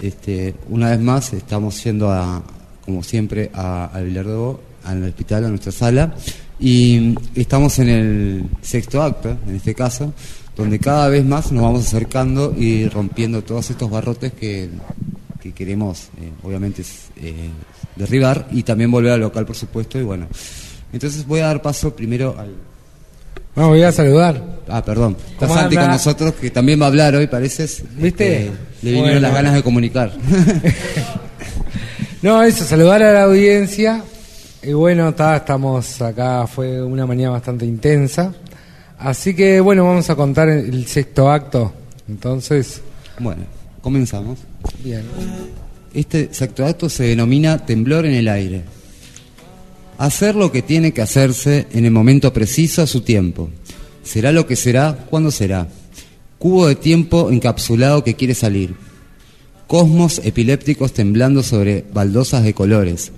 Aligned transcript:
Este, 0.00 0.54
una 0.68 0.90
vez 0.90 1.00
más 1.00 1.32
estamos 1.32 1.82
yendo 1.82 2.08
a, 2.12 2.40
como 2.84 3.02
siempre, 3.02 3.50
a, 3.52 3.86
a 3.86 4.00
Villardo, 4.00 4.60
al 4.84 5.02
hospital, 5.02 5.46
a 5.46 5.48
nuestra 5.48 5.72
sala, 5.72 6.14
y 6.60 7.16
estamos 7.34 7.80
en 7.80 7.88
el 7.88 8.44
sexto 8.62 9.02
acto, 9.02 9.36
en 9.48 9.56
este 9.56 9.74
caso, 9.74 10.14
donde 10.56 10.78
cada 10.78 11.08
vez 11.08 11.24
más 11.24 11.50
nos 11.50 11.64
vamos 11.64 11.84
acercando 11.84 12.54
y 12.56 12.88
rompiendo 12.88 13.42
todos 13.42 13.70
estos 13.70 13.90
barrotes 13.90 14.32
que, 14.34 14.70
que 15.40 15.50
queremos, 15.50 16.10
eh, 16.20 16.30
obviamente, 16.44 16.84
eh, 17.16 17.50
derribar 17.96 18.46
y 18.52 18.62
también 18.62 18.92
volver 18.92 19.14
al 19.14 19.20
local, 19.20 19.46
por 19.46 19.56
supuesto, 19.56 19.98
y 19.98 20.04
bueno. 20.04 20.28
Entonces 20.92 21.26
voy 21.26 21.40
a 21.40 21.46
dar 21.46 21.60
paso 21.60 21.96
primero 21.96 22.36
al... 22.38 22.54
No, 23.56 23.68
voy 23.68 23.82
a 23.82 23.90
saludar. 23.92 24.40
Ah, 24.68 24.84
perdón. 24.84 25.16
Está 25.32 25.46
¿Cómo 25.46 25.58
Santi 25.58 25.76
con 25.76 25.88
nosotros, 25.88 26.34
que 26.34 26.50
también 26.50 26.80
va 26.80 26.84
a 26.84 26.88
hablar 26.88 27.14
hoy, 27.16 27.26
parece. 27.26 27.64
¿Viste? 27.96 28.46
Este, 28.46 28.52
le 28.82 28.90
vinieron 28.92 29.02
Bueno. 29.14 29.20
las 29.20 29.34
ganas 29.34 29.54
de 29.54 29.62
comunicar. 29.62 30.12
No, 32.20 32.42
eso, 32.42 32.64
saludar 32.64 33.00
a 33.02 33.12
la 33.12 33.22
audiencia. 33.22 34.02
Y 34.62 34.72
bueno, 34.72 35.14
ta, 35.14 35.36
estamos 35.36 36.02
acá, 36.02 36.48
fue 36.48 36.82
una 36.82 37.06
mañana 37.06 37.30
bastante 37.30 37.64
intensa. 37.64 38.34
Así 38.98 39.34
que 39.34 39.60
bueno, 39.60 39.84
vamos 39.84 40.10
a 40.10 40.16
contar 40.16 40.48
el, 40.48 40.66
el 40.74 40.86
sexto 40.88 41.30
acto. 41.30 41.72
Entonces, 42.08 42.80
bueno, 43.20 43.42
comenzamos. 43.80 44.40
bien. 44.82 45.02
Este 45.94 46.34
sexto 46.34 46.66
acto 46.66 46.88
se 46.88 47.04
denomina 47.04 47.64
temblor 47.64 48.04
en 48.04 48.14
el 48.14 48.26
aire. 48.26 48.62
Hacer 49.98 50.36
lo 50.36 50.52
que 50.52 50.62
tiene 50.62 50.92
que 50.92 51.02
hacerse 51.02 51.66
en 51.72 51.84
el 51.84 51.90
momento 51.90 52.32
preciso 52.32 52.82
a 52.82 52.86
su 52.86 53.00
tiempo. 53.00 53.50
Será 54.04 54.32
lo 54.32 54.46
que 54.46 54.56
será, 54.56 55.06
cuando 55.10 55.30
será. 55.30 55.68
Cubo 56.38 56.68
de 56.68 56.76
tiempo 56.76 57.30
encapsulado 57.30 58.04
que 58.04 58.14
quiere 58.14 58.34
salir. 58.34 58.74
Cosmos 59.66 60.20
epilépticos 60.24 60.92
temblando 60.92 61.42
sobre 61.42 61.84
baldosas 61.92 62.44
de 62.44 62.54
colores. 62.54 63.10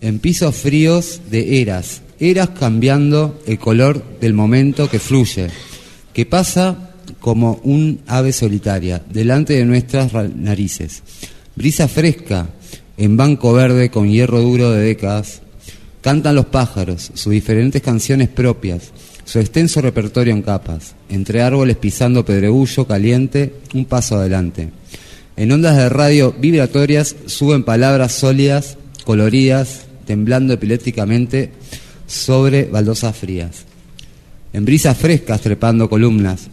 En 0.00 0.18
pisos 0.18 0.56
fríos 0.56 1.20
de 1.30 1.60
eras. 1.60 2.00
Eras 2.18 2.48
cambiando 2.50 3.40
el 3.46 3.58
color 3.58 4.02
del 4.20 4.32
momento 4.32 4.88
que 4.88 4.98
fluye. 4.98 5.48
Que 6.14 6.24
pasa 6.24 6.90
como 7.20 7.60
un 7.62 8.00
ave 8.06 8.32
solitaria 8.32 9.02
delante 9.10 9.52
de 9.52 9.64
nuestras 9.66 10.12
ra- 10.12 10.28
narices. 10.34 11.02
Brisa 11.54 11.88
fresca 11.88 12.48
en 12.96 13.16
banco 13.16 13.52
verde 13.52 13.90
con 13.90 14.08
hierro 14.08 14.40
duro 14.40 14.70
de 14.70 14.82
décadas. 14.82 15.42
Cantan 16.02 16.34
los 16.34 16.46
pájaros, 16.46 17.12
sus 17.14 17.32
diferentes 17.32 17.80
canciones 17.80 18.28
propias, 18.28 18.90
su 19.24 19.38
extenso 19.38 19.80
repertorio 19.80 20.34
en 20.34 20.42
capas, 20.42 20.96
entre 21.08 21.42
árboles 21.42 21.76
pisando 21.76 22.24
pedregullo 22.24 22.88
caliente, 22.88 23.54
un 23.72 23.84
paso 23.84 24.16
adelante. 24.16 24.70
En 25.36 25.52
ondas 25.52 25.76
de 25.76 25.88
radio 25.88 26.34
vibratorias 26.36 27.14
suben 27.26 27.62
palabras 27.62 28.12
sólidas, 28.12 28.76
coloridas, 29.04 29.86
temblando 30.04 30.54
epilépticamente 30.54 31.52
sobre 32.08 32.64
baldosas 32.64 33.16
frías. 33.16 33.64
En 34.52 34.64
brisas 34.64 34.98
frescas 34.98 35.40
trepando 35.40 35.88
columnas, 35.88 36.48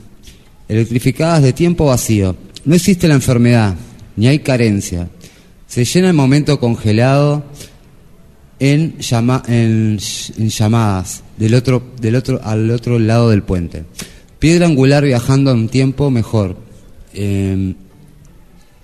electrificadas 0.68 1.42
de 1.42 1.54
tiempo 1.54 1.88
vacío. 1.88 2.36
No 2.66 2.76
existe 2.76 3.08
la 3.08 3.16
enfermedad, 3.16 3.76
ni 4.16 4.28
hay 4.28 4.40
carencia. 4.40 5.10
Se 5.68 5.86
llena 5.86 6.10
el 6.10 6.14
momento 6.14 6.60
congelado 6.60 7.44
en, 8.60 8.96
en 9.00 9.98
ll- 9.98 10.34
en 10.38 10.50
llamadas 10.50 11.24
del 11.38 11.56
otro, 11.56 11.82
del 12.00 12.16
otro, 12.16 12.42
al 12.44 12.70
otro 12.72 13.00
lado 13.00 13.30
del 13.30 13.44
puente. 13.44 13.84
Piedra 14.40 14.66
angular 14.66 15.04
viajando 15.04 15.52
a 15.52 15.54
un 15.54 15.70
tiempo 15.70 16.12
mejor. 16.12 16.58
Eh, 17.14 17.74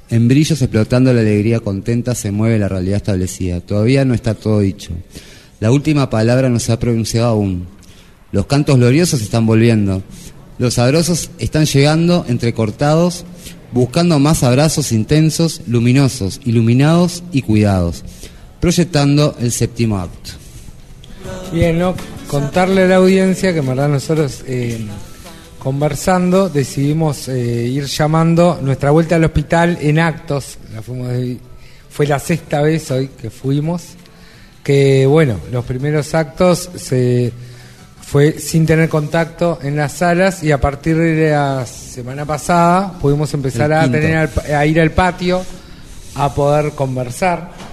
en 0.10 0.28
brillos 0.28 0.62
explotando 0.62 1.14
la 1.14 1.22
alegría 1.22 1.60
contenta 1.60 2.14
se 2.16 2.32
mueve 2.32 2.60
la 2.60 2.68
realidad 2.70 2.98
establecida. 2.98 3.60
Todavía 3.62 4.06
no 4.06 4.14
está 4.14 4.34
todo 4.34 4.60
dicho. 4.60 4.92
La 5.60 5.72
última 5.72 6.10
palabra 6.10 6.50
no 6.50 6.60
se 6.60 6.72
ha 6.72 6.80
pronunciado 6.80 7.28
aún. 7.28 7.66
Los 8.32 8.46
cantos 8.46 8.78
gloriosos 8.78 9.22
están 9.22 9.46
volviendo. 9.46 10.04
Los 10.58 10.76
sabrosos 10.76 11.32
están 11.40 11.66
llegando 11.66 12.26
entrecortados, 12.28 13.26
buscando 13.74 14.20
más 14.20 14.44
abrazos 14.44 14.92
intensos, 14.92 15.62
luminosos, 15.68 16.40
iluminados 16.46 17.24
y 17.32 17.42
cuidados, 17.42 18.04
proyectando 18.66 19.36
el 19.40 19.52
séptimo 19.52 20.00
acto. 20.00 20.32
Bien, 21.54 21.78
¿no? 21.78 21.94
Contarle 22.26 22.86
a 22.86 22.88
la 22.88 22.96
audiencia 22.96 23.54
que 23.54 23.60
en 23.60 23.68
verdad 23.68 23.88
nosotros 23.88 24.44
eh, 24.48 24.84
conversando 25.60 26.50
decidimos 26.50 27.28
eh, 27.28 27.68
ir 27.68 27.86
llamando 27.86 28.58
nuestra 28.64 28.90
vuelta 28.90 29.18
al 29.18 29.24
hospital 29.24 29.78
en 29.82 30.00
actos. 30.00 30.58
La 30.74 30.82
fuimos 30.82 31.10
de- 31.10 31.38
fue 31.92 32.08
la 32.08 32.18
sexta 32.18 32.64
vez 32.64 32.90
hoy 32.90 33.10
que 33.22 33.30
fuimos. 33.30 33.84
Que 34.64 35.06
bueno, 35.06 35.36
los 35.52 35.64
primeros 35.64 36.16
actos 36.16 36.68
se 36.76 37.32
fue 38.02 38.40
sin 38.40 38.66
tener 38.66 38.90
contacto 38.90 39.60
en 39.62 39.76
las 39.76 39.92
salas 39.94 40.42
y 40.44 40.52
a 40.52 40.60
partir 40.60 40.98
de 40.98 41.30
la 41.30 41.68
semana 41.68 42.26
pasada 42.26 42.94
pudimos 43.00 43.32
empezar 43.36 43.72
a, 43.74 43.84
tener 43.92 44.28
a 44.56 44.66
ir 44.66 44.82
al 44.82 44.90
patio 44.90 45.44
a 46.16 46.34
poder 46.34 46.72
conversar. 46.72 47.65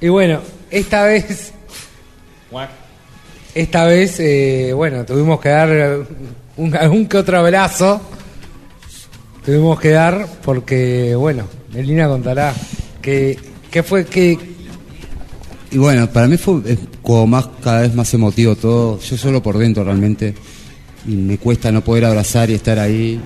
Y 0.00 0.08
bueno, 0.08 0.40
esta 0.70 1.04
vez 1.04 1.52
esta 3.54 3.86
vez, 3.86 4.20
eh, 4.20 4.72
bueno, 4.72 5.04
tuvimos 5.04 5.40
que 5.40 5.48
dar 5.48 6.06
un, 6.56 6.76
algún 6.76 7.06
que 7.06 7.18
otro 7.18 7.38
abrazo. 7.38 8.00
Tuvimos 9.44 9.80
que 9.80 9.90
dar 9.90 10.26
porque, 10.44 11.14
bueno, 11.14 11.44
Melina 11.72 12.06
contará 12.06 12.54
que, 13.00 13.38
que 13.70 13.82
fue 13.82 14.04
que 14.04 14.38
Y 15.70 15.78
bueno, 15.78 16.08
para 16.10 16.26
mí 16.26 16.36
fue 16.36 16.60
es 16.66 16.78
como 17.02 17.26
más 17.26 17.48
cada 17.62 17.80
vez 17.80 17.94
más 17.94 18.12
emotivo 18.14 18.54
todo. 18.56 19.00
Yo 19.00 19.16
solo 19.16 19.42
por 19.42 19.58
dentro 19.58 19.84
realmente. 19.84 20.34
Y 21.06 21.12
me 21.12 21.38
cuesta 21.38 21.72
no 21.72 21.82
poder 21.82 22.04
abrazar 22.04 22.50
y 22.50 22.54
estar 22.54 22.78
ahí 22.78 23.20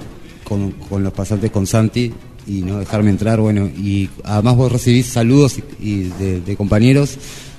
con, 0.45 0.73
con 0.73 1.03
los 1.03 1.13
pasantes 1.13 1.51
con 1.51 1.67
Santi 1.67 2.13
y 2.47 2.63
no 2.63 2.79
dejarme 2.79 3.11
entrar. 3.11 3.41
Bueno, 3.41 3.67
y 3.67 4.09
además 4.25 4.57
vos 4.57 4.73
recibís 4.73 5.07
saludos 5.07 5.59
y, 5.59 5.89
y 5.89 6.13
de, 6.45 6.57
compañeros 6.57 7.17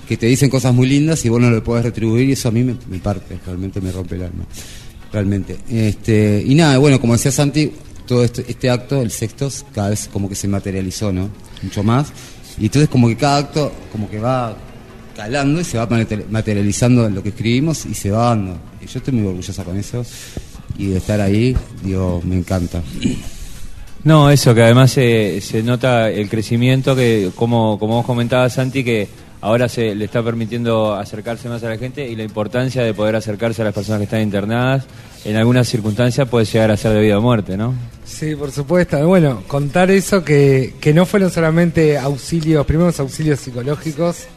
que 0.08 0.18
te 0.18 0.26
dicen 0.26 0.50
cosas 0.50 0.74
muy 0.74 0.88
lindas 0.88 1.24
y 1.26 1.30
vos 1.30 1.40
no 1.40 1.50
lo 1.50 1.64
podés 1.64 1.86
retribuir 1.86 2.30
y 2.30 2.34
eso 2.34 2.50
a 2.50 2.52
mí 2.52 2.64
me, 2.64 3.00
parte, 3.00 3.40
realmente 3.46 3.80
me 3.82 3.92
rompe 3.92 4.16
el 4.16 4.24
alma. 4.24 4.46
Realmente. 5.12 5.58
Este, 5.70 6.44
y 6.46 6.56
nada, 6.56 6.78
bueno, 6.78 7.00
como 7.00 7.14
decía 7.14 7.32
Santi, 7.32 7.72
todo 8.06 8.24
este, 8.24 8.44
este 8.48 8.70
acto, 8.70 9.02
el 9.02 9.12
sexto, 9.12 9.50
cada 9.74 9.90
vez 9.90 10.10
como 10.12 10.28
que 10.28 10.36
se 10.36 10.48
materializó, 10.48 11.14
¿no? 11.14 11.30
Mucho 11.62 11.84
más. 11.84 12.08
Y 12.60 12.66
entonces 12.66 12.90
como 12.90 13.08
que 13.08 13.16
cada 13.16 13.38
acto 13.38 13.72
como 13.92 14.10
que 14.10 14.20
va 14.20 14.58
calando 15.16 15.62
y 15.62 15.64
se 15.64 15.78
va 15.78 15.88
mater- 15.88 16.26
materializando 16.30 17.10
lo 17.10 17.22
que 17.24 17.30
escribimos 17.30 17.86
y 17.86 17.94
se 17.94 18.12
va 18.12 18.30
dando. 18.30 18.58
Y 18.82 18.88
yo 18.88 18.98
estoy 19.00 19.14
muy 19.14 19.28
orgullosa 19.28 19.64
con 19.64 19.78
eso 19.78 20.04
y 20.78 20.88
de 20.88 20.98
estar 20.98 21.22
ahí, 21.22 21.56
digo, 21.84 22.22
me 22.26 22.36
encanta. 22.36 22.82
No, 24.04 24.30
eso, 24.30 24.54
que 24.54 24.64
además 24.64 24.92
se, 24.92 25.40
se 25.42 25.64
nota 25.64 26.10
el 26.10 26.30
crecimiento, 26.30 26.96
que 26.96 27.32
como, 27.36 27.80
como 27.80 27.96
vos 27.96 28.06
comentabas, 28.06 28.54
Santi, 28.54 28.84
que 28.84 29.08
ahora 29.40 29.70
se 29.70 29.96
le 29.96 30.06
está 30.06 30.22
permitiendo 30.22 30.94
acercarse 30.94 31.48
más 31.50 31.64
a 31.64 31.70
la 31.70 31.78
gente 31.78 32.08
y 32.08 32.16
la 32.16 32.24
importancia 32.24 32.84
de 32.84 32.94
poder 32.94 33.16
acercarse 33.16 33.62
a 33.62 33.66
las 33.66 33.74
personas 33.74 34.00
que 34.00 34.06
están 34.06 34.22
internadas, 34.22 34.86
en 35.26 35.38
algunas 35.38 35.68
circunstancias 35.68 36.28
puede 36.28 36.46
llegar 36.46 36.72
a 36.72 36.78
ser 36.78 36.94
de 36.94 37.02
vida 37.02 37.18
o 37.18 37.22
muerte, 37.22 37.56
¿no? 37.56 37.74
Sí, 38.06 38.36
por 38.36 38.52
supuesto. 38.52 39.06
Bueno, 39.08 39.44
contar 39.48 39.90
eso 39.90 40.24
que, 40.24 40.76
que 40.82 40.94
no 40.94 41.06
fueron 41.06 41.32
solamente 41.32 41.98
auxilios, 41.98 42.66
primeros 42.66 43.00
auxilios 43.00 43.40
psicológicos, 43.40 44.28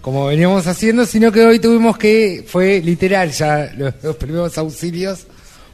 como 0.00 0.26
veníamos 0.26 0.66
haciendo, 0.66 1.04
sino 1.06 1.32
que 1.32 1.44
hoy 1.44 1.58
tuvimos 1.58 1.98
que, 1.98 2.44
fue 2.46 2.80
literal 2.82 3.30
ya 3.32 3.72
los, 3.76 3.94
los 4.02 4.16
primeros 4.16 4.56
auxilios, 4.58 5.26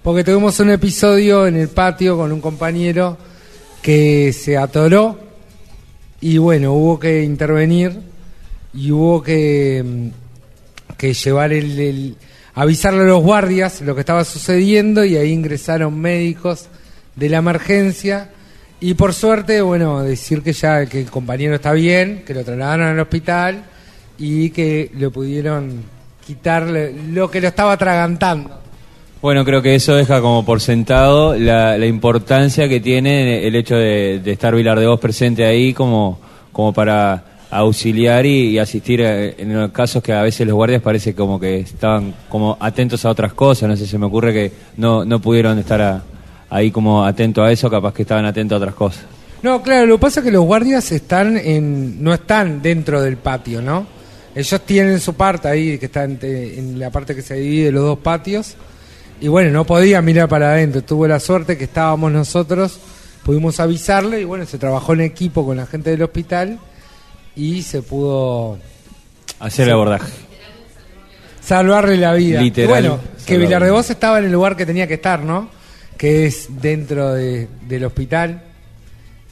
porque 0.07 0.23
tuvimos 0.23 0.61
un 0.61 0.71
episodio 0.71 1.49
en 1.49 1.57
el 1.57 1.67
patio 1.67 2.17
con 2.17 2.31
un 2.31 2.41
compañero 2.41 3.19
que 3.83 4.33
se 4.33 4.57
atoró 4.57 5.19
y 6.21 6.39
bueno, 6.39 6.75
hubo 6.75 7.01
que 7.01 7.25
intervenir 7.25 8.03
y 8.73 8.93
hubo 8.93 9.21
que, 9.21 9.83
mm, 9.85 11.07
llevar 11.07 11.53
el, 11.53 12.17
avisarle 12.55 13.01
a 13.01 13.07
los 13.07 13.21
guardias 13.21 13.81
lo 13.81 13.97
que 13.97 14.03
estaba 14.03 14.23
sucediendo 14.23 15.05
y 15.05 15.17
ahí 15.17 15.33
ingresaron 15.33 15.99
médicos 15.99 16.69
de 17.17 17.29
la 17.29 17.39
emergencia 17.39 18.31
y 18.79 18.95
por 18.95 19.13
suerte, 19.13 19.61
bueno, 19.61 20.05
decir 20.05 20.41
que 20.41 20.53
ya 20.53 20.87
que 20.87 21.01
el 21.01 21.11
compañero 21.11 21.57
está 21.57 21.73
bien, 21.73 22.23
que 22.25 22.33
lo 22.33 22.45
trasladaron 22.45 22.87
al 22.87 23.01
hospital 23.01 23.65
y 24.19 24.51
que 24.51 24.89
le 24.97 25.11
pudieron 25.11 25.83
quitar 26.25 26.63
lo 26.63 27.29
que 27.29 27.41
lo 27.41 27.49
estaba 27.49 27.73
atragantando. 27.73 28.66
Bueno, 29.23 29.45
creo 29.45 29.63
que 29.63 29.75
eso 29.75 29.95
deja 29.95 30.21
como 30.21 30.45
por 30.45 30.61
sentado 30.61 31.37
la, 31.37 31.79
la 31.79 31.87
importancia 31.87 32.69
que 32.69 32.81
tiene 32.81 33.47
el 33.47 33.57
hecho 33.57 33.75
de, 33.75 34.21
estar 34.27 34.55
Vilar 34.55 34.79
de 34.79 34.87
Voz 34.87 35.01
presente 35.01 35.47
ahí 35.47 35.73
como, 35.73 36.19
como 36.53 36.75
para 36.75 37.25
auxiliar 37.51 38.27
y, 38.27 38.59
asistir 38.59 39.01
en 39.01 39.55
los 39.55 39.71
casos 39.71 40.03
que 40.03 40.13
a 40.13 40.23
veces 40.23 40.47
los 40.47 40.55
guardias 40.55 40.83
parece 40.83 41.15
como 41.15 41.41
que 41.41 41.61
estaban 41.61 42.15
como 42.29 42.59
atentos 42.61 43.07
a 43.07 43.11
otras 43.11 43.33
cosas, 43.33 43.69
no 43.69 43.77
sé, 43.77 43.87
se 43.87 43.99
me 43.99 44.07
ocurre 44.07 44.35
que 44.35 44.53
no, 44.77 45.05
no 45.05 45.21
pudieron 45.21 45.59
estar 45.59 46.03
ahí 46.51 46.71
como 46.71 47.05
atentos 47.05 47.43
a 47.47 47.51
eso, 47.51 47.71
capaz 47.71 47.95
que 47.95 48.03
estaban 48.03 48.27
atentos 48.27 48.57
a 48.57 48.59
otras 48.59 48.75
cosas. 48.75 49.05
No, 49.43 49.63
claro, 49.63 49.87
lo 49.87 49.97
que 49.97 50.03
pasa 50.03 50.21
es 50.21 50.25
que 50.25 50.33
los 50.33 50.45
guardias 50.45 50.93
están 50.93 51.39
en, 51.39 52.03
no 52.03 52.13
están 52.13 52.61
dentro 52.61 53.01
del 53.01 53.17
patio, 53.17 53.63
¿no? 53.63 53.87
Ellos 54.35 54.61
tienen 54.67 55.01
su 55.01 55.15
parte 55.15 55.49
ahí, 55.49 55.79
que 55.79 55.87
está 55.87 56.05
en 56.05 56.79
la 56.79 56.91
parte 56.91 57.15
que 57.15 57.23
se 57.23 57.37
divide 57.37 57.73
los 57.73 57.83
dos 57.83 57.99
patios. 57.99 58.57
Y 59.21 59.29
bueno, 59.29 59.51
no 59.51 59.65
podía 59.65 60.03
mirar 60.03 60.29
para 60.29 60.53
adentro. 60.53 60.83
Tuve 60.83 61.09
la 61.09 61.19
suerte 61.21 61.57
que 61.57 61.65
estábamos 61.65 62.13
nosotros, 62.13 62.79
pudimos 63.25 63.59
avisarle 63.61 64.21
y 64.21 64.25
bueno, 64.25 64.45
se 64.47 64.59
trabajó 64.59 64.93
en 64.93 65.01
equipo 65.03 65.45
con 65.45 65.57
la 65.57 65.67
gente 65.67 65.91
del 65.91 66.03
hospital 66.03 66.59
y 67.35 67.63
se 67.63 67.83
pudo 67.83 68.59
Hacer 69.41 69.69
el 69.69 69.75
abordaje. 69.75 70.13
salvarle 71.41 71.97
la 71.97 72.13
vida. 72.15 72.41
Literal, 72.43 72.69
Y 72.85 72.89
bueno, 72.89 73.01
que 73.03 73.21
salvarle. 73.23 73.39
Vilar 73.47 73.65
de 73.65 73.71
Voz 73.71 73.91
estaba 73.91 74.19
en 74.19 74.27
el 74.27 74.33
lugar 74.33 74.57
que 74.57 74.67
tenía 74.67 74.87
que 74.87 74.95
estar, 74.95 75.23
¿no? 75.23 75.49
Que 75.97 76.27
es 76.27 76.49
dentro 76.61 77.15
de- 77.15 77.49
del 77.67 77.85
hospital. 77.85 78.43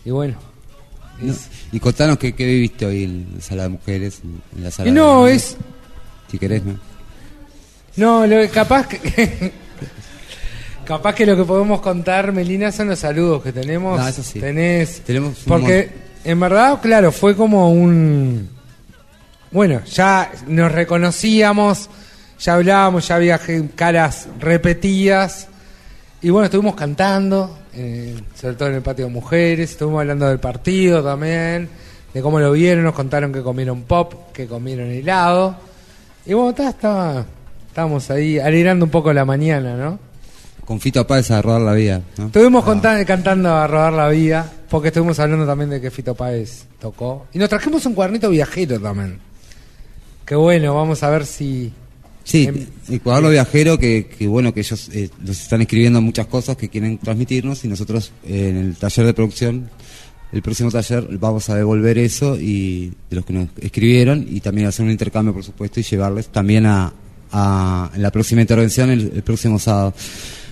Y 0.04 0.10
bueno. 0.10 0.36
No, 1.20 1.32
es- 1.32 1.48
Y 1.72 1.80
contanos 1.80 2.18
qué, 2.18 2.34
qué 2.34 2.44
viviste 2.46 2.86
hoy 2.86 3.04
en 3.04 3.32
la 3.36 3.40
sala 3.42 3.62
de 3.64 3.68
mujeres, 3.70 4.20
en 4.56 4.64
la 4.64 4.70
sala 4.70 4.88
Y 4.88 4.92
no, 4.92 5.24
de- 5.26 5.34
es. 5.34 5.56
Si 6.30 6.38
querés, 6.38 6.62
¿no? 6.64 6.78
No, 7.96 8.26
lo, 8.26 8.48
capaz 8.50 8.88
que. 8.88 9.52
capaz 10.84 11.14
que 11.14 11.26
lo 11.26 11.36
que 11.36 11.44
podemos 11.44 11.80
contar, 11.80 12.32
Melina, 12.32 12.72
son 12.72 12.88
los 12.88 12.98
saludos 12.98 13.42
que 13.42 13.52
tenemos. 13.52 13.98
No, 13.98 14.08
eso 14.08 14.22
sí. 14.22 14.40
Tenés. 14.40 15.00
Tenemos 15.00 15.42
Porque, 15.46 15.90
en 16.24 16.40
verdad, 16.40 16.80
claro, 16.80 17.12
fue 17.12 17.36
como 17.36 17.70
un. 17.70 18.48
Bueno, 19.50 19.82
ya 19.84 20.32
nos 20.46 20.72
reconocíamos, 20.72 21.88
ya 22.40 22.54
hablábamos, 22.54 23.06
ya 23.08 23.16
había 23.16 23.40
caras 23.74 24.28
repetidas. 24.40 25.48
Y 26.22 26.30
bueno, 26.30 26.46
estuvimos 26.46 26.74
cantando, 26.74 27.58
eh, 27.74 28.18
sobre 28.34 28.54
todo 28.54 28.68
en 28.70 28.76
el 28.76 28.82
patio 28.82 29.04
de 29.06 29.12
mujeres, 29.12 29.72
estuvimos 29.72 30.00
hablando 30.00 30.26
del 30.26 30.40
partido 30.40 31.04
también, 31.04 31.68
de 32.14 32.22
cómo 32.22 32.40
lo 32.40 32.52
vieron, 32.52 32.82
nos 32.82 32.94
contaron 32.94 33.32
que 33.32 33.42
comieron 33.42 33.82
pop, 33.82 34.32
que 34.32 34.46
comieron 34.46 34.90
helado. 34.90 35.54
Y 36.24 36.32
bueno, 36.32 36.54
estábamos 36.56 38.10
ahí 38.10 38.38
alegrando 38.38 38.86
un 38.86 38.90
poco 38.90 39.12
la 39.12 39.24
mañana, 39.24 39.76
¿no? 39.76 40.13
Con 40.64 40.80
Fito 40.80 41.06
Páez 41.06 41.30
a 41.30 41.42
rodar 41.42 41.60
la 41.60 41.72
vida, 41.74 42.02
¿no? 42.16 42.26
Estuvimos 42.26 42.64
contan- 42.64 43.04
cantando 43.04 43.50
a 43.54 43.66
rodar 43.66 43.92
la 43.92 44.08
vida, 44.08 44.50
porque 44.70 44.88
estuvimos 44.88 45.18
hablando 45.18 45.46
también 45.46 45.70
de 45.70 45.80
que 45.80 45.90
Fito 45.90 46.14
Páez 46.14 46.64
tocó. 46.80 47.26
Y 47.34 47.38
nos 47.38 47.48
trajimos 47.50 47.84
un 47.86 47.94
cuadernito 47.94 48.30
viajero 48.30 48.80
también. 48.80 49.18
Que 50.24 50.34
bueno, 50.36 50.74
vamos 50.74 51.02
a 51.02 51.10
ver 51.10 51.26
si... 51.26 51.70
Sí, 52.24 52.46
Em- 52.46 52.66
el 52.88 53.02
cuaderno 53.02 53.28
viajero 53.28 53.78
que, 53.78 54.06
que 54.06 54.26
bueno 54.26 54.54
que 54.54 54.60
ellos 54.60 54.88
eh, 54.94 55.10
nos 55.20 55.38
están 55.42 55.60
escribiendo 55.60 56.00
muchas 56.00 56.26
cosas 56.26 56.56
que 56.56 56.70
quieren 56.70 56.96
transmitirnos 56.96 57.62
y 57.66 57.68
nosotros 57.68 58.12
eh, 58.26 58.48
en 58.48 58.56
el 58.56 58.76
taller 58.76 59.04
de 59.04 59.12
producción, 59.12 59.68
el 60.32 60.40
próximo 60.40 60.70
taller 60.70 61.06
vamos 61.18 61.50
a 61.50 61.56
devolver 61.56 61.98
eso 61.98 62.36
y 62.40 62.94
de 63.10 63.16
los 63.16 63.26
que 63.26 63.34
nos 63.34 63.48
escribieron 63.60 64.26
y 64.26 64.40
también 64.40 64.66
hacer 64.66 64.86
un 64.86 64.90
intercambio 64.92 65.34
por 65.34 65.44
supuesto 65.44 65.78
y 65.80 65.82
llevarles 65.82 66.28
también 66.28 66.64
a, 66.64 66.94
a 67.30 67.90
en 67.94 68.00
la 68.00 68.10
próxima 68.10 68.40
intervención 68.40 68.88
el, 68.88 69.12
el 69.14 69.22
próximo 69.22 69.58
sábado. 69.58 69.92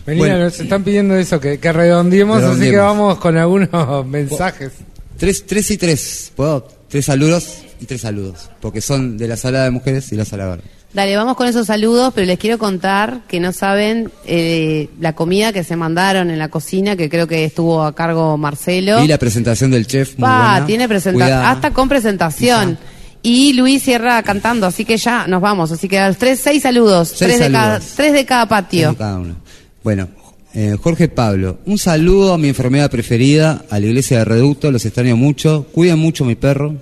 Melina, 0.07 0.27
Bueno, 0.29 0.45
nos 0.45 0.59
están 0.61 0.83
pidiendo 0.85 1.15
eso, 1.17 1.39
que, 1.41 1.59
que 1.59 1.73
redondeemos, 1.73 2.43
así 2.43 2.71
que 2.71 2.77
vamos 2.77 3.19
con 3.19 3.37
algunos 3.37 4.07
mensajes. 4.07 4.73
tres, 5.17 5.47
tres 5.47 5.71
y 5.71 5.77
tres, 5.79 6.33
¿puedo? 6.35 6.67
Tres 6.89 7.05
saludos 7.07 7.59
y 7.81 7.87
tres 7.87 8.01
saludos, 8.03 8.51
porque 8.61 8.81
son 8.81 9.17
de 9.17 9.29
la 9.29 9.37
sala 9.37 9.65
de 9.65 9.71
mujeres 9.71 10.11
y 10.13 10.17
la 10.17 10.25
sala 10.25 10.45
de 10.45 10.51
varones. 10.51 10.73
Dale, 10.93 11.17
vamos 11.17 11.37
con 11.37 11.47
esos 11.49 11.67
saludos, 11.69 12.13
pero 12.15 12.27
les 12.27 12.39
quiero 12.39 12.59
contar 12.59 13.23
que 13.27 13.41
no 13.41 13.53
saben 13.53 14.11
eh, 14.27 14.91
la 15.01 15.15
comida 15.15 15.51
que 15.51 15.65
se 15.65 15.75
mandaron 15.75 16.31
en 16.31 16.39
la 16.39 16.49
cocina, 16.51 16.97
que 16.97 17.09
creo 17.09 17.27
que 17.27 17.47
estuvo 17.47 17.83
a 17.83 17.95
cargo 17.95 18.37
Marcelo. 18.37 19.03
Y 19.03 19.09
la 19.09 19.17
presentación 19.17 19.71
del 19.71 19.87
chef, 19.87 20.19
muy 20.19 20.29
Pa, 20.29 20.51
buena. 20.51 20.67
tiene 20.67 20.89
presentación, 20.89 21.39
hasta 21.47 21.71
con 21.71 21.89
presentación. 21.89 22.77
Y 23.23 23.55
Luis 23.55 23.83
cierra 23.85 24.23
cantando, 24.23 24.67
así 24.67 24.85
que 24.85 24.99
ya 24.99 25.27
nos 25.29 25.41
vamos. 25.41 25.71
Así 25.73 25.89
que 25.89 25.99
a 25.99 26.09
los 26.09 26.19
tres, 26.19 26.41
seis 26.41 26.63
saludos. 26.63 27.09
Seis 27.09 27.37
tres, 27.37 27.39
De 27.41 27.53
cada, 27.53 27.81
tres 27.81 28.13
de 28.13 28.27
cada 28.27 28.47
patio. 28.47 28.89
Uno 28.91 28.99
cada 28.99 29.17
uno. 29.19 29.37
Bueno, 29.85 30.09
eh, 30.55 30.77
Jorge 30.81 31.09
Pablo, 31.09 31.59
un 31.67 31.77
saludo 31.77 32.35
a 32.35 32.39
mi 32.39 32.47
enfermedad 32.47 32.89
preferida, 32.89 33.65
a 33.69 33.81
la 33.81 33.87
iglesia 33.87 34.19
de 34.19 34.25
Reducto, 34.25 34.71
los 34.71 34.87
extraño 34.87 35.17
mucho, 35.17 35.67
cuiden 35.73 35.99
mucho 35.99 36.25
mi 36.25 36.37
perro. 36.37 36.77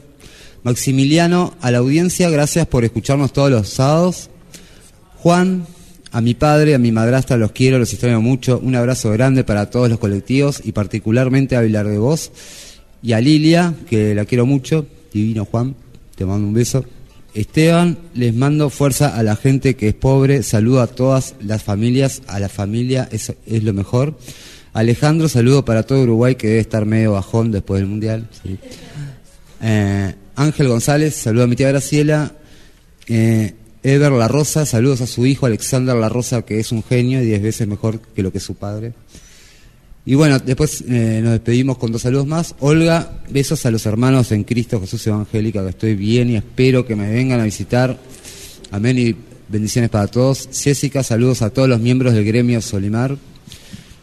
Maximiliano, 0.64 1.55
a 1.62 1.70
la 1.70 1.79
audiencia, 1.79 2.29
gracias 2.29 2.67
por 2.67 2.85
escucharnos 2.85 3.32
todos 3.32 3.50
los 3.50 3.70
sábados. 3.70 4.29
Juan, 5.17 5.67
a 6.12 6.20
mi 6.20 6.35
padre, 6.35 6.75
a 6.75 6.79
mi 6.79 6.93
madrastra, 6.93 7.38
los 7.38 7.52
quiero, 7.52 7.79
los 7.79 7.91
extraño 7.91 8.20
mucho. 8.20 8.61
Un 8.62 8.76
abrazo 8.76 9.11
grande 9.12 9.44
para 9.44 9.70
todos 9.70 9.88
los 9.88 9.99
colectivos 9.99 10.61
y 10.62 10.73
particularmente 10.73 11.56
a 11.56 11.62
Vilar 11.62 11.88
de 11.88 11.97
Voz. 11.97 12.32
Y 13.02 13.14
a 13.14 13.20
Lilia, 13.23 13.75
que 13.88 14.14
la 14.14 14.26
quiero 14.26 14.44
mucho. 14.44 14.85
Divino 15.11 15.47
Juan, 15.47 15.75
te 16.17 16.26
mando 16.26 16.47
un 16.47 16.52
beso. 16.52 16.85
Esteban, 17.34 17.98
les 18.14 18.34
mando 18.34 18.70
fuerza 18.70 19.16
a 19.16 19.22
la 19.22 19.36
gente 19.36 19.76
que 19.76 19.88
es 19.88 19.94
pobre. 19.94 20.42
Saludo 20.42 20.80
a 20.80 20.86
todas 20.88 21.34
las 21.40 21.62
familias. 21.62 22.22
A 22.26 22.40
la 22.40 22.48
familia 22.48 23.08
es, 23.10 23.32
es 23.46 23.62
lo 23.62 23.72
mejor. 23.72 24.18
Alejandro, 24.72 25.28
saludo 25.28 25.64
para 25.64 25.82
todo 25.82 26.02
Uruguay 26.02 26.36
que 26.36 26.48
debe 26.48 26.60
estar 26.60 26.86
medio 26.86 27.12
bajón 27.12 27.50
después 27.50 27.80
del 27.80 27.88
Mundial. 27.88 28.28
Eh, 29.62 30.14
Ángel 30.36 30.68
González, 30.68 31.14
saludo 31.14 31.44
a 31.44 31.46
mi 31.46 31.56
tía 31.56 31.68
Graciela. 31.68 32.32
Eh, 33.08 33.54
Ever 33.82 34.12
La 34.12 34.28
Rosa, 34.28 34.66
saludos 34.66 35.00
a 35.00 35.06
su 35.06 35.26
hijo 35.26 35.46
Alexander 35.46 35.96
La 35.96 36.08
Rosa, 36.08 36.42
que 36.42 36.60
es 36.60 36.70
un 36.70 36.82
genio 36.82 37.22
y 37.22 37.26
diez 37.26 37.42
veces 37.42 37.66
mejor 37.66 38.00
que 38.00 38.22
lo 38.22 38.30
que 38.30 38.38
es 38.38 38.44
su 38.44 38.54
padre. 38.54 38.92
Y 40.05 40.14
bueno, 40.14 40.38
después 40.38 40.82
eh, 40.88 41.20
nos 41.23 41.32
despedimos 41.32 41.76
con 41.76 41.93
dos 41.93 42.02
saludos 42.02 42.26
más. 42.26 42.55
Olga, 42.61 43.20
besos 43.29 43.67
a 43.67 43.70
los 43.70 43.85
hermanos 43.85 44.32
en 44.32 44.44
Cristo 44.44 44.81
Jesús 44.81 45.06
Evangélica, 45.06 45.62
que 45.62 45.70
estoy 45.70 45.94
bien 45.94 46.31
y 46.31 46.37
espero 46.37 46.87
que 46.87 46.97
me 46.97 47.11
vengan 47.11 47.41
a 47.41 47.44
visitar. 47.44 47.99
Amén 48.70 48.99
y 48.99 49.14
bendiciones 49.49 49.91
para 49.91 50.06
todos. 50.06 50.49
Jessica, 50.52 51.02
saludos 51.02 51.43
a 51.43 51.50
todos 51.50 51.69
los 51.69 51.81
miembros 51.81 52.14
del 52.14 52.25
gremio 52.25 52.61
Solimar. 52.61 53.17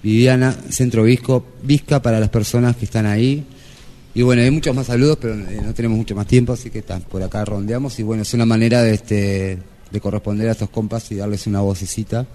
Viviana, 0.03 0.55
Centro 0.69 1.03
Visco, 1.03 1.45
Vizca 1.63 2.01
para 2.01 2.19
las 2.19 2.29
personas 2.29 2.75
que 2.75 2.85
están 2.85 3.05
ahí. 3.05 3.43
Y 4.13 4.21
bueno, 4.21 4.41
hay 4.41 4.51
muchos 4.51 4.75
más 4.75 4.87
saludos, 4.87 5.17
pero 5.19 5.33
eh, 5.35 5.61
no 5.63 5.73
tenemos 5.73 5.97
mucho 5.97 6.15
más 6.15 6.27
tiempo, 6.27 6.53
así 6.53 6.69
que 6.69 6.81
por 6.81 7.21
acá 7.23 7.43
rondeamos. 7.43 7.99
Y 7.99 8.03
bueno, 8.03 8.23
es 8.23 8.33
una 8.33 8.45
manera 8.45 8.81
de, 8.83 8.93
este, 8.93 9.57
de 9.91 9.99
corresponder 9.99 10.49
a 10.49 10.51
estos 10.53 10.69
compas 10.69 11.11
y 11.11 11.15
darles 11.15 11.47
una 11.47 11.61
vocecita, 11.61 12.25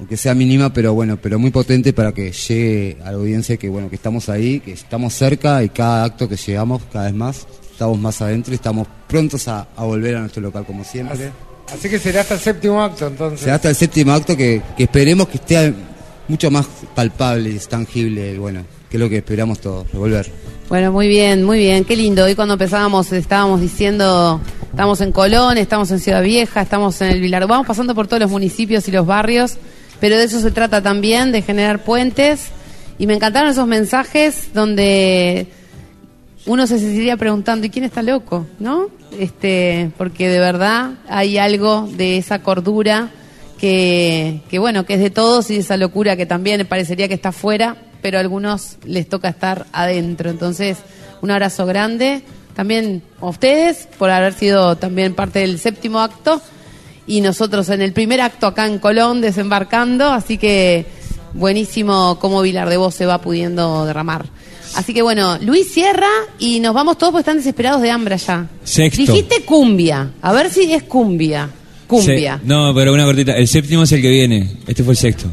aunque 0.00 0.16
sea 0.16 0.34
mínima, 0.34 0.72
pero 0.72 0.94
bueno, 0.94 1.18
pero 1.20 1.38
muy 1.38 1.50
potente 1.50 1.92
para 1.92 2.12
que 2.12 2.32
llegue 2.32 2.96
a 3.04 3.12
la 3.12 3.18
audiencia 3.18 3.58
que 3.58 3.68
bueno, 3.68 3.90
que 3.90 3.96
estamos 3.96 4.30
ahí, 4.30 4.58
que 4.60 4.72
estamos 4.72 5.12
cerca 5.12 5.62
y 5.62 5.68
cada 5.68 6.04
acto 6.04 6.26
que 6.26 6.36
llegamos 6.36 6.80
cada 6.90 7.04
vez 7.04 7.14
más, 7.14 7.46
estamos 7.70 7.98
más 7.98 8.22
adentro 8.22 8.54
y 8.54 8.56
estamos 8.56 8.88
prontos 9.06 9.46
a, 9.46 9.68
a 9.76 9.84
volver 9.84 10.16
a 10.16 10.20
nuestro 10.20 10.40
local 10.40 10.64
como 10.64 10.84
siempre. 10.84 11.30
así 11.70 11.90
que 11.90 11.98
será 11.98 12.22
hasta 12.22 12.32
el 12.32 12.40
séptimo 12.40 12.82
acto, 12.82 13.08
entonces. 13.08 13.40
Será 13.40 13.56
hasta 13.56 13.68
el 13.68 13.74
séptimo 13.74 14.12
acto 14.12 14.34
que, 14.34 14.62
que 14.74 14.84
esperemos 14.84 15.28
que 15.28 15.36
esté 15.36 15.74
mucho 16.28 16.50
más 16.50 16.66
palpable 16.94 17.50
y 17.50 17.58
tangible, 17.58 18.32
y 18.32 18.38
bueno, 18.38 18.64
que 18.88 18.96
es 18.96 19.00
lo 19.02 19.10
que 19.10 19.18
esperamos 19.18 19.60
todos, 19.60 19.92
volver. 19.92 20.32
Bueno, 20.70 20.92
muy 20.92 21.08
bien, 21.08 21.44
muy 21.44 21.58
bien, 21.58 21.84
qué 21.84 21.94
lindo. 21.94 22.24
Hoy 22.24 22.34
cuando 22.34 22.54
empezábamos 22.54 23.12
estábamos 23.12 23.60
diciendo, 23.60 24.40
estamos 24.70 25.02
en 25.02 25.12
Colón, 25.12 25.58
estamos 25.58 25.90
en 25.90 26.00
Ciudad 26.00 26.22
Vieja, 26.22 26.62
estamos 26.62 27.02
en 27.02 27.08
el 27.10 27.20
Vilar, 27.20 27.46
vamos 27.46 27.66
pasando 27.66 27.94
por 27.94 28.06
todos 28.06 28.20
los 28.22 28.30
municipios 28.30 28.88
y 28.88 28.92
los 28.92 29.04
barrios, 29.04 29.58
pero 30.00 30.16
de 30.16 30.24
eso 30.24 30.40
se 30.40 30.50
trata 30.50 30.82
también, 30.82 31.32
de 31.32 31.42
generar 31.42 31.84
puentes. 31.84 32.48
Y 32.98 33.06
me 33.06 33.14
encantaron 33.14 33.50
esos 33.50 33.66
mensajes 33.66 34.52
donde 34.52 35.46
uno 36.46 36.66
se 36.66 36.78
seguiría 36.78 37.16
preguntando, 37.16 37.66
¿y 37.66 37.70
quién 37.70 37.84
está 37.84 38.02
loco? 38.02 38.46
¿No? 38.58 38.88
Este, 39.18 39.90
porque 39.98 40.28
de 40.28 40.38
verdad 40.38 40.92
hay 41.08 41.38
algo 41.38 41.88
de 41.96 42.16
esa 42.16 42.40
cordura 42.40 43.10
que, 43.58 44.40
que 44.48 44.58
bueno, 44.58 44.86
que 44.86 44.94
es 44.94 45.00
de 45.00 45.10
todos 45.10 45.50
y 45.50 45.56
esa 45.56 45.76
locura 45.76 46.16
que 46.16 46.26
también 46.26 46.66
parecería 46.66 47.08
que 47.08 47.14
está 47.14 47.30
afuera, 47.30 47.76
pero 48.00 48.18
a 48.18 48.20
algunos 48.20 48.78
les 48.84 49.08
toca 49.08 49.28
estar 49.28 49.66
adentro. 49.72 50.30
Entonces, 50.30 50.78
un 51.20 51.30
abrazo 51.30 51.66
grande 51.66 52.22
también 52.54 53.02
a 53.20 53.26
ustedes 53.26 53.88
por 53.98 54.10
haber 54.10 54.32
sido 54.32 54.76
también 54.76 55.14
parte 55.14 55.40
del 55.40 55.58
séptimo 55.58 56.00
acto 56.00 56.40
y 57.10 57.20
nosotros 57.20 57.68
en 57.70 57.82
el 57.82 57.92
primer 57.92 58.20
acto 58.20 58.46
acá 58.46 58.66
en 58.66 58.78
Colón 58.78 59.20
desembarcando, 59.20 60.10
así 60.12 60.38
que 60.38 60.86
buenísimo 61.34 62.18
cómo 62.20 62.40
Vilar 62.42 62.68
de 62.68 62.76
Voz 62.76 62.94
se 62.94 63.06
va 63.06 63.20
pudiendo 63.20 63.84
derramar. 63.84 64.26
Así 64.76 64.94
que 64.94 65.02
bueno, 65.02 65.36
Luis 65.40 65.72
cierra 65.72 66.06
y 66.38 66.60
nos 66.60 66.72
vamos 66.72 66.96
todos 66.98 67.10
porque 67.12 67.22
están 67.22 67.38
desesperados 67.38 67.82
de 67.82 67.90
hambre 67.90 68.14
allá. 68.14 68.46
Sexto. 68.62 69.00
Dijiste 69.02 69.42
cumbia, 69.44 70.10
a 70.22 70.32
ver 70.32 70.50
si 70.50 70.72
es 70.72 70.84
cumbia. 70.84 71.50
Cumbia. 71.88 72.38
Se- 72.38 72.46
no, 72.46 72.72
pero 72.72 72.92
una 72.94 73.04
cortita. 73.04 73.32
El 73.36 73.48
séptimo 73.48 73.82
es 73.82 73.90
el 73.90 74.00
que 74.00 74.10
viene. 74.10 74.58
Este 74.68 74.84
fue 74.84 74.92
el 74.92 74.96
sexto. 74.98 75.26